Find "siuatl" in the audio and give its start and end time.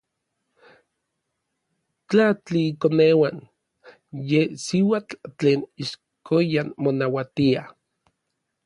4.65-5.15